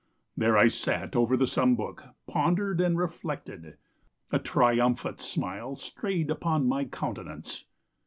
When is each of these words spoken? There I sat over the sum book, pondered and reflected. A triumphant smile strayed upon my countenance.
There 0.35 0.57
I 0.57 0.67
sat 0.67 1.15
over 1.15 1.37
the 1.37 1.45
sum 1.45 1.75
book, 1.75 2.03
pondered 2.25 2.81
and 2.81 2.97
reflected. 2.97 3.77
A 4.31 4.39
triumphant 4.39 5.19
smile 5.21 5.75
strayed 5.75 6.31
upon 6.31 6.67
my 6.67 6.85
countenance. 6.85 7.65